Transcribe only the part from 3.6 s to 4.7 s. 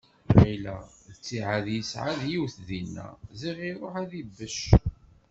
iruḥ ad d-ibecc.